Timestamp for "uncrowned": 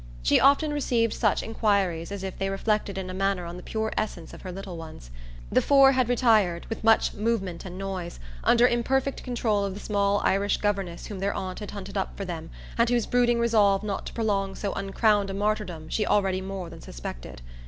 14.73-15.29